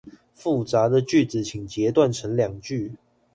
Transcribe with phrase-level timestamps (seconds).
[0.35, 2.93] 複雜的句子請截斷成兩句